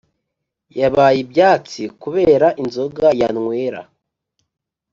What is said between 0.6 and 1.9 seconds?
Yabaye ibyatsi